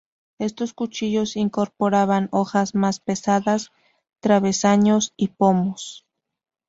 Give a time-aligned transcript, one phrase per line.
[0.39, 3.69] Estos cuchillos incorporaban hojas más pesadas,
[4.19, 6.07] travesaños y pomos.